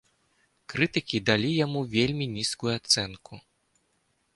[0.73, 3.33] Крытыкі далі яму вельмі нізкую ацэнку.